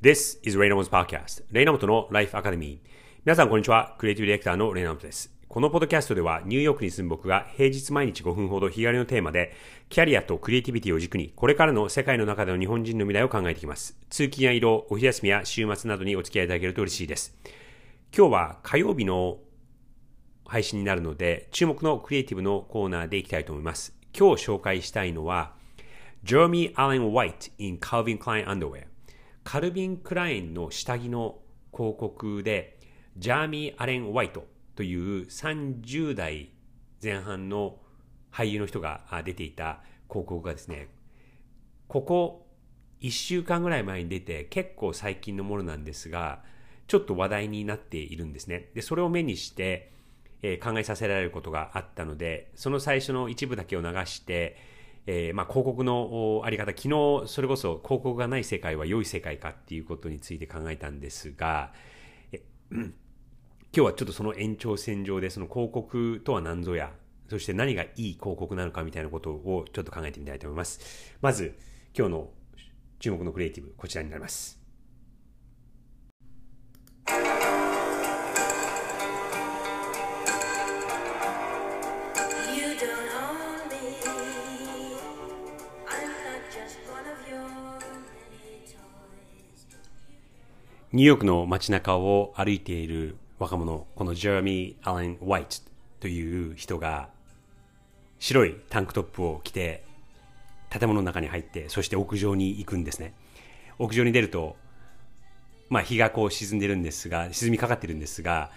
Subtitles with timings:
[0.00, 2.78] This is レイナモト Podcast レイナモトの Life Academy.
[3.24, 3.96] 皆さんこんにちは。
[3.98, 5.34] クリエイティブディレクターのレイナモトです。
[5.48, 9.52] このポッドキャストではニューヨークに住む僕が平日毎日5分ほど日帰りのテーマで
[9.88, 13.98] キャリアとクリエイティビティを軸にこれからの世界の中での日本人の未来を考えていきます。
[14.08, 17.36] 通勤や移動お昼休みや週末などにお付き合いいただけると嬉しいです。
[18.16, 19.38] 今日は火曜日の
[20.46, 23.96] 配信になるので注目のクリエイティブのコーナーでいきたいと思います。
[24.16, 25.54] 今日紹介したいのは
[26.22, 28.84] Jeremy Allen White in Calvin Klein Underwear
[29.50, 31.38] カルビン・クラインの下着の
[31.72, 32.78] 広告で
[33.16, 34.44] ジャーミー・アレン・ホワイト
[34.76, 36.50] という30代
[37.02, 37.78] 前半の
[38.30, 40.88] 俳優の人が出ていた広告がですね
[41.86, 42.46] ここ
[43.00, 46.42] 1週間ぐらい前に出て結構最近のものなんですが
[46.86, 48.68] ちょっと話題になっているんですね。
[48.74, 49.92] でそれを目にして
[50.42, 54.56] えー、考えさせられることがあったので、その最初の一部だけを流して、
[55.10, 61.72] えー、まあ、広告のあり方、昨日それこそ広告がない世界は良い世界かっていうことについて考えたんですが、
[62.30, 62.92] え今
[63.72, 66.92] 日はちょっとその延長線上でその広告とは何ぞや、
[67.30, 71.16] そして何がいい広告なのかみたいなことをちょっと考えてみたいと思います。
[71.22, 71.56] まず、
[71.96, 72.28] 今日の
[72.98, 74.57] 注目のクリエイティブ、こちらになります。
[90.98, 95.58] ニューヨークの街中を歩いている若者、このジェラミー・アレン・ホワイト
[96.00, 97.08] という人が
[98.18, 99.84] 白いタンクトップを着て
[100.70, 103.14] 建物の中に入ってそして屋上に行くんですね。
[103.78, 104.56] 屋上に出ると、
[105.70, 108.50] まあ、日がこう沈んでるんですが、沈みかかってるんですが、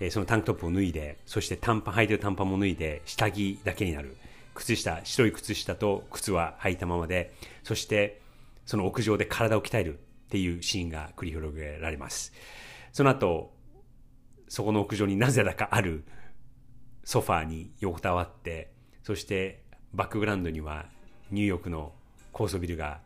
[0.00, 4.16] えそのタンクトップを脱いで、そして短パン、履いてる短パンも脱いで、下着だけになる。
[4.54, 8.22] 靴下、白い靴下と靴は履いたままで、そして
[8.64, 9.98] その屋上で体を鍛える
[10.32, 12.32] っていうシーンが繰り広げられます。
[12.90, 13.52] その後、
[14.48, 16.04] そこの屋上になぜだかある
[17.04, 19.62] ソファーに横たわって、そして
[19.92, 20.86] バックグラウンドには
[21.30, 21.92] ニューヨークの
[22.32, 23.02] 高層ビルが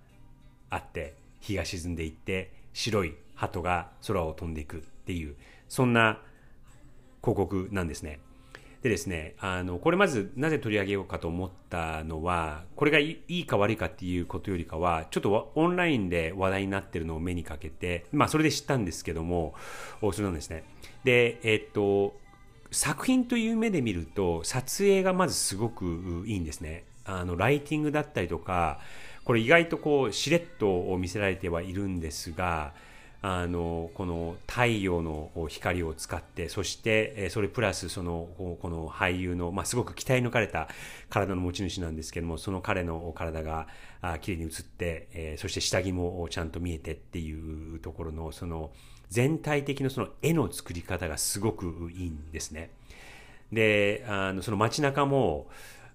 [0.71, 5.34] あって、日が沈んでいって、白い鳩が空を飛んでいくっていう、
[5.67, 6.23] そんな
[7.23, 8.21] 広告なんですね。
[8.82, 19.54] でですね、あの、これまずなぜ取り上げようかと思ったのは、これがいいか悪いかっていうことよりかは、ちょっとオンラインで話題になってるのを目にかけて、まあそれで知ったんですけども、
[20.00, 20.64] それなんですね。
[21.04, 22.19] で、えっと、
[22.70, 26.84] 作品という目で見ると、撮影がまずすごくいいんですね。
[27.04, 28.81] あの、ライティングだったりとか、
[29.25, 32.75] これ意外とこう、しれっと見せられてはいるんですが、
[33.28, 40.69] あのこの太陽の光を使ってそしてそれプラスそのこの俳優の、まあ、すごく期待抜かれた
[41.10, 43.66] 体の持ち主なんですけどもその彼の体が
[44.20, 48.70] 綺麗に映って、えそして下着もちゃんと見えてっていうところのその
[49.10, 52.70] 全体的なその絵の作り方がすごくいいんですね。
[53.50, 55.48] であのその街中も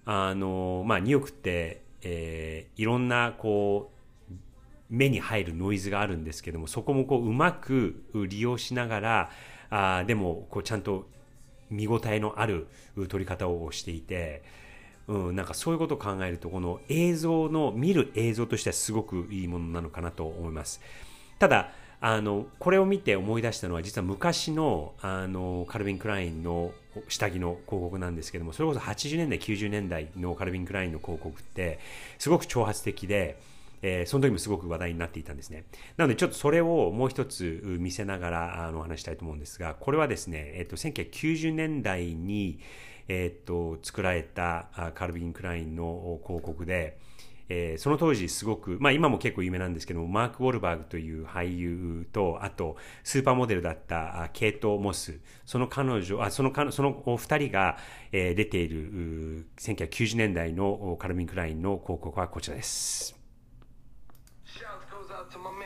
[0.04, 3.91] あの、まあ、ニューヨークって、えー、いろんなこう
[4.92, 9.30] 目に入るノイズがあるんですけどもそこもこううまく利用しながら
[9.70, 11.08] あでもこうちゃんと
[11.70, 12.68] 見応えのある
[13.08, 14.42] 撮り方をしていて、
[15.08, 20.82] うん、なんかそういうことを考えるとこの映像の見る映像としてはすごくいいものなのかなと思います。
[21.38, 21.72] ただ
[22.02, 26.72] あのこれを見て思い出したのは実は昔のあのカルビン・クラインの
[27.08, 31.78] 下着の広告なんですけどもそれこそ80年代90年代のカルビン・クラインの広告って
[32.18, 33.38] すごく挑発的で
[33.82, 35.66] えー、その時もすごく話題になっていたんですね。
[35.96, 42.60] なのでちょっとそれをもう一つ見せながらあの話したいと思うんですが、これはですね、えっ、ー、と、1990年代に、
[43.08, 46.98] えっ、ー、と、作られたカルビン・クラインの広告で、
[47.48, 57.76] えー、その当時すごく、まあ今も結構有名なんですけども、マーク・ウォルバーグという俳優と、あと、スーパーモデルだったケイト・モス、その彼女、あそのそのお二人が、
[58.12, 63.21] えー、出ている1990年代のカルビン・クラインの広告はこちらです。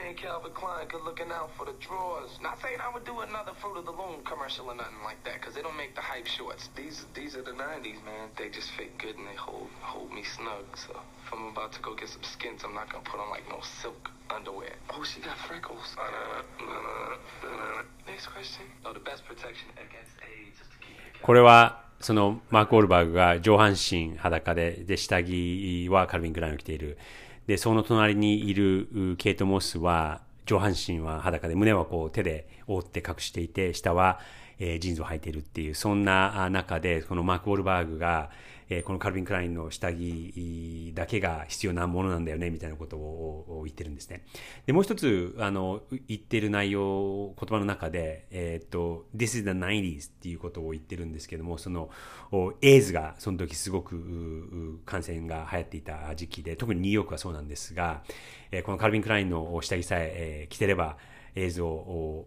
[0.06, 2.30] To my man Calvin Klein, good looking out for the drawers.
[2.42, 5.40] Not saying I would do another Fruit of the Loom commercial or nothing like that,
[5.40, 6.70] because they don't make the hype shorts.
[6.76, 8.30] These these are the 90s, man.
[8.36, 10.64] They just fit good and they hold hold me snug.
[10.74, 10.92] So
[11.26, 13.58] if I'm about to go get some skins, I'm not gonna put on like no
[13.62, 14.74] silk underwear.
[14.90, 15.96] Oh, she got freckles.
[18.06, 18.66] Next question.
[18.84, 26.98] Oh, the best protection against AIDS is to keep your これはそのマーク・ウォールバーグが上半身裸でで下着はカルバン・クラインを着ている
[27.46, 34.20] で、その隣にいるケイト・モスは、上半身は裸で、胸はこう手で覆って隠していて、下は、
[34.58, 38.30] えー、ジーンズを履いているっていう、そんな中で、このマーク・ウォルバーグが、
[38.68, 44.24] えー、このカルビン・クラインの下着だけが必要なものなんだよねみたいなことを言ってるんですね。
[44.66, 51.90] で、もう一つ、あの、言ってる内容、言葉の中で、えっ、ー、と、This is the 90s っていうことを言ってるんですけども、その、
[52.62, 58.02] エイズがその時すごく感染が流行っていた時期で、特にニューヨークはそうなんですが、
[58.50, 60.96] えー、このカルビン・クラインの下着さええー、着てれば、
[61.36, 62.26] エイズを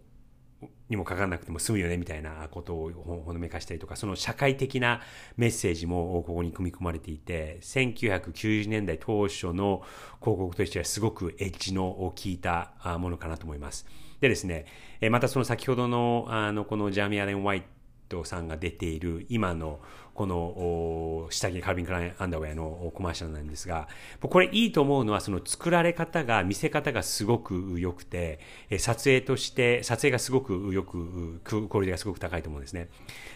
[0.89, 5.01] にもかかんなくても済むよねみたいなことをほのめかしたりとか、その社会的な
[5.37, 9.83] メッセージもここに組み込まれていて、1990年代当初の
[10.19, 13.85] 広告としてはすごくエッジの効いたものかなと思います。
[14.19, 14.65] でですね、
[15.09, 17.63] またその先ほどのあのこのジャーミー・アレン・ワイ
[18.09, 19.79] トさんが出ている今の
[20.13, 23.87] この下着カルビン・クライン・アンダーウェアのコマーシャルなんですが、
[24.19, 28.39] これいいと思うのはその作られ方が、見せ方がすごく良くて、
[28.79, 32.89] 撮影として、撮影がすごくよく、クオリティがすごく高いと思うんですね。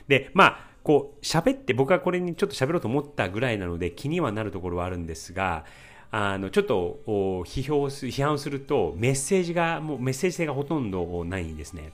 [0.09, 5.63] で、まあ、こう、喋って、僕はこれにちょっと喋ろうと思ったぐらいなので気にはなるところはあるんですが、
[6.11, 11.93] あの、ちょっと批評す、批判するとメッセージが、もうメッセージ性がほとんどないんですね。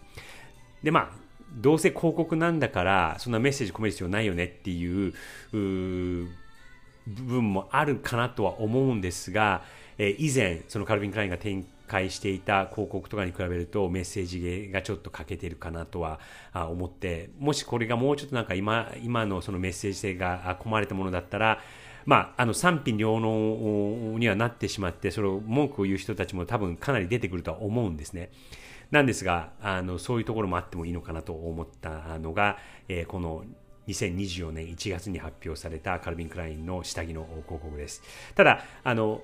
[0.82, 5.14] で、まあ、どうせ広告なんだからそんなメッセージ込める必要ないよねっていう
[5.52, 6.28] 部
[7.08, 9.64] 分もあるかなとは思うんですが、
[9.98, 16.20] え以前そのカルビン・クラインが展開していた広告とかに比べるとメッセージがちょっと欠けてるかなとは
[16.54, 21.60] 思ってもしこれがもうちょっとなんか今今のそのメッセージ性が込まれたものだったら
[22.06, 28.32] まあ、あの賛否両論にはなってしまってそれを文句を言う人たちも多分かなり出てくるとは思うんですね。
[28.92, 32.58] なんですが、あの、そういうところもあってもいいのかなと思ったのが、
[32.88, 33.44] えー、この
[33.88, 38.02] 2024年1月に発表されたカルビン・クラインの下着の広告です。
[38.36, 39.22] ただ、あの、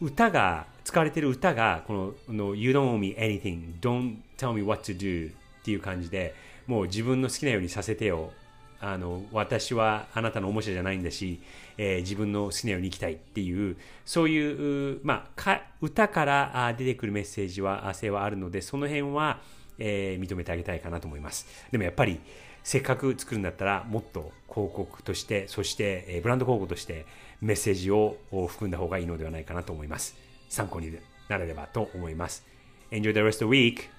[0.00, 5.34] 歌が、使われている歌が、この、の You don't owe me anything, don't tell me what to do っ
[5.64, 6.34] ていう感じで、
[6.66, 8.32] もう自分の好きなようにさせてよ
[8.80, 11.40] あの私はあなたのおもちゃじゃないんだし、
[11.78, 19.40] えー、自分の好きなように生きたいっていうそういう、まあ、か歌から出てくるメッセージは性はあるのでその辺は、
[19.78, 21.46] えー、認めてあげたいかなと思います。
[21.70, 22.20] でもやっぱり
[22.62, 27.06] せっかく作るんだったらもっと広告としてそして、え、ブランド広告として
[27.40, 28.16] メッセージを
[28.48, 30.16] 含んだ方がいいのではないかなと思います。
[30.48, 30.96] 参考に
[31.28, 32.44] なれればと思います。
[32.90, 33.96] Enjoy the rest of the week!